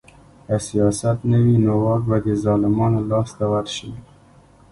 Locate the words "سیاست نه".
0.69-1.37